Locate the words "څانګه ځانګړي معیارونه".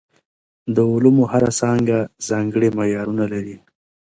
1.59-3.25